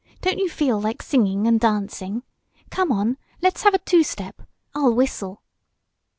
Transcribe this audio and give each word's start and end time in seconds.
Don't 0.21 0.39
you 0.39 0.49
feel 0.49 0.81
like 0.81 1.03
singing 1.03 1.45
and 1.45 1.59
dancing? 1.59 2.23
Come 2.71 2.91
on, 2.91 3.17
let's 3.39 3.61
have 3.61 3.75
a 3.75 3.77
two 3.77 4.01
step! 4.01 4.41
I'll 4.73 4.95
whistle!" 4.95 5.43